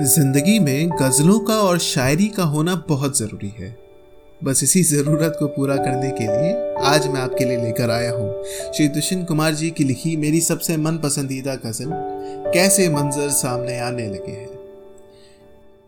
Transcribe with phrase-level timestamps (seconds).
[0.00, 3.76] ज़िंदगी में गजलों का और शायरी का होना बहुत ज़रूरी है।
[4.44, 8.44] बस इसी ज़रूरत को पूरा करने के लिए आज मैं आपके लिए लेकर आया हूँ।
[8.76, 11.90] श्री दुष्यंत कुमार जी की लिखी मेरी सबसे मन पसंदीदा गज़ल,
[12.54, 14.58] कैसे मंजर सामने आने लगे हैं।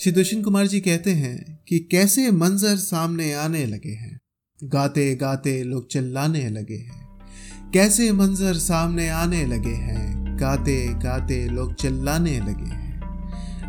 [0.00, 4.20] श्री दुष्यंत कुमार जी कहते हैं कि कैसे मंजर सामने आने लगे हैं।
[4.64, 7.04] गाते गाते लोग चिल्लाने लगे हैं।
[7.74, 12.85] कैसे मंजर सामने आने लगे हैं। गाते गाते लोग चिल्लाने लगे हैं।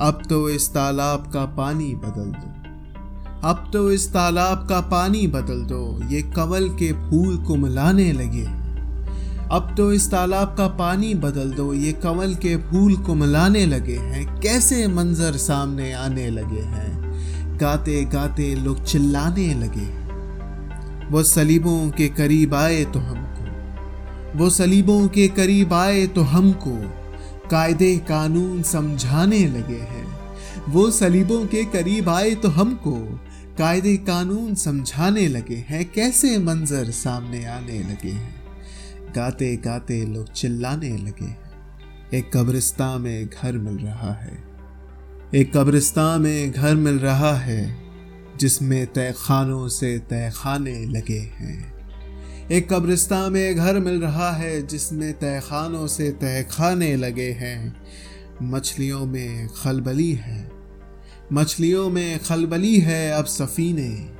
[0.00, 2.52] अब तो इस तालाब का पानी बदल दो।
[3.48, 8.44] अब तो इस तालाब का पानी बदल दो। ये कवल के फूल कुमलाने लगे।
[9.52, 14.40] अब तो इस तालाब का पानी बदल दो। ये कवल के फूल कुमलाने लगे हैं।
[14.40, 17.02] कैसे मंजर सामने आने लगे हैं?
[17.60, 20.02] गाते गाते लोग चिल्लाने लगे।
[21.10, 23.42] वो सलीबों के करीब आए तो हमको।
[24.38, 27.01] वो सलीबों के करीब आए तो हमको।
[27.52, 30.06] कायदे कानून समझाने लगे हैं।
[30.68, 32.92] वो सलीबों के करीब आए तो हमको
[33.58, 38.34] कायदे कानून समझाने लगे हैं। कैसे मंजर सामने आने लगे हैं?
[39.16, 41.50] गाते गाते लोग चिल्लाने लगे हैं।
[42.14, 44.44] एक कब्रिस्तान में घर मिल रहा है।
[45.34, 47.76] एक कब्रिस्तान में घर मिल रहा है,
[48.38, 51.81] जिसमें तय खानों से तय खाने लगे हैं।
[52.52, 57.82] एक कब्रिस्तान में घर मिल रहा है जिसमें तहखानों से तहखाने लगे हैं।
[58.42, 60.50] मछलियों में खलबली है।
[61.32, 64.12] मछलियों में खलबली है अब सफ़ीने।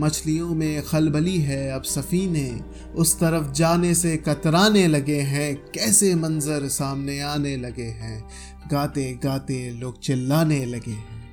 [0.00, 2.60] मछलियों में खलबली है अब सफ़ीने।
[2.96, 8.28] उस तरफ़ जाने से कतराने लगे हैं। कैसे मंजर सामने आने लगे हैं।
[8.70, 11.28] गाते गाते लोग चिल्लाने लगे हैं।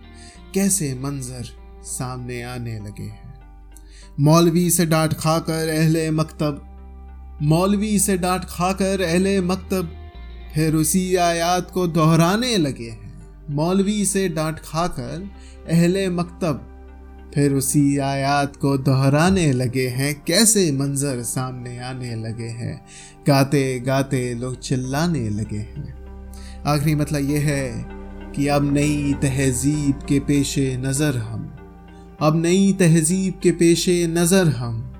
[0.53, 1.45] कैसे मंजर
[1.83, 3.24] सामने आने लगे हैं।
[4.19, 6.61] मौलवी से डांट खाकर अहले मकतब,
[7.41, 9.89] मौलवी से डांट खाकर अहले मकतब,
[10.55, 13.13] फिर उसी आयात को दोहराने लगे हैं।
[13.49, 15.29] मौलवी से डांट खाकर
[15.69, 16.61] अहले मकतब,
[17.33, 22.85] फिर उसी आयात को दोहराने लगे हैं। कैसे मंजर सामने आने लगे हैं?
[23.27, 25.93] गाते गाते लोग चिल्लाने लगे हैं।
[26.65, 27.85] आखिरी मतलब यह है
[28.35, 31.44] कि अब नई तहजीब के पेशे नज़र हम
[32.21, 34.91] अब नई तहजीब के पेशे नज़र हम।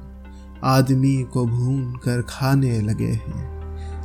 [0.64, 3.56] आदमी को भून कर खाने लगे हैं।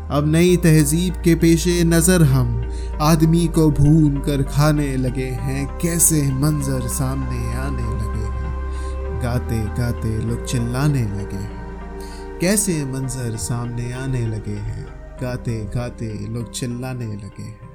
[0.09, 2.71] अब नई तहजीब के पेशे नज़र हम।
[3.03, 10.19] आदमी को भून कर खाने लगे हैं। कैसे मंजर सामने आने लगे हैं। गाते गाते
[10.19, 14.87] लोग चिल्लाने लगे हैं। कैसे मंजर सामने आने लगे हैं।
[15.23, 17.71] गाते गाते लोग चिल्लाने लगे हैं।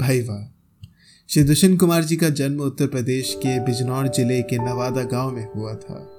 [0.00, 0.59] भाई वाह।
[1.32, 5.48] श्री दुष्यंत कुमार जी का जन्म उत्तर प्रदेश के बिजनौर ज़िले के नवादा गाँव में
[5.56, 6.10] हुआ था।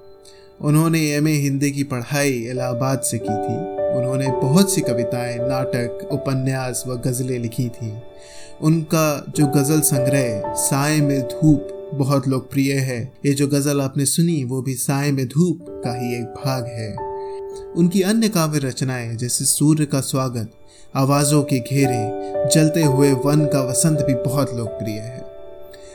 [0.60, 3.56] उन्होंने एमए हिंदी की पढ़ाई इलाहाबाद से की थी।
[3.98, 7.92] उन्होंने बहुत सी कविताएँ, नाटक, उपन्यास व गज़लें लिखी थी।
[8.62, 14.44] उनका जो गज़ल संग्रह, साय में धूप, बहुत लोकप्रिय है। ये जो गज़ल आपने सुनी,
[14.44, 17.11] वो भी साय में धूप का ही एक भाग है।
[17.60, 20.52] उनकी अन्य काव्य रचनाएँ जैसे सूर्य का स्वागत,
[20.94, 22.22] आवाज़ों के घेरे,
[22.54, 25.32] जलते हुए वन का वसंत भी बहुत लोकप्रिय है।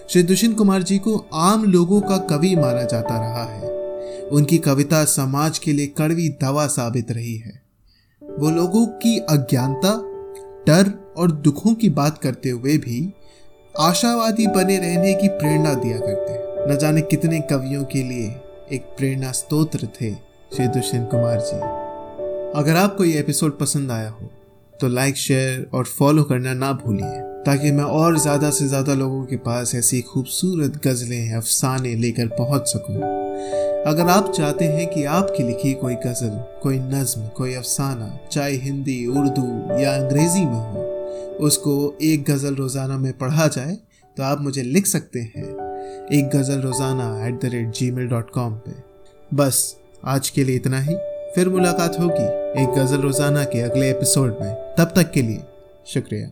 [0.09, 3.69] श्री दुष्यंत कुमार जी को आम लोगों का कवि माना जाता रहा है।
[4.29, 7.61] उनकी कविता समाज के लिए कड़वी दवा साबित रही है।
[8.39, 10.03] वो लोगों की अज्ञानता,
[10.67, 13.13] डर और दुखों की बात करते हुए भी
[13.79, 16.37] आशावादी बने रहने की प्रेरणा दिया करते
[16.73, 18.35] न जाने कितने कवियों के लिए
[18.71, 21.57] एक प्रेरणा स्तोत्र थे। श्री दुष्यंत कुमार जी।
[22.59, 24.29] अगर आपको ये एपिसोड पसंद आया हो
[24.73, 29.23] तो लाइक, शेयर और फॉलो करना ना भूलिए, ताकि मैं और ज़्यादा से ज़्यादा लोगों
[29.25, 32.95] के पास ऐसी खूबसूरत गज़लें, अफसाने लेकर पहुँच सकूँ।
[33.85, 39.05] अगर आप चाहते हैं कि आपकी लिखी कोई गज़ल, कोई नज्म, कोई अफसाना, चाहे हिंदी,
[39.07, 39.47] उर्दू
[39.79, 40.83] या अंग्रेज़ी में हो,
[41.39, 43.77] उसको एक गज़ल रोज़ाना में पढ़ा जाए
[44.17, 45.49] तो आप मुझे लिख सकते हैं।
[46.11, 48.83] एक गज़ल रोज़ाना at the rate Gmail dot com पर
[49.33, 49.75] बस
[50.05, 50.95] आज के लिए इतना ही।
[51.35, 52.23] फिर मुलाकात होगी
[52.61, 55.41] एक गज़ल रोज़ाना के अगले एपिसोड में। तब तक के लिए
[55.87, 56.25] शुक्रिया।